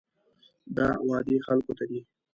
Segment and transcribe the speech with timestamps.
[0.75, 1.99] دا وعدې خلکو ته دي.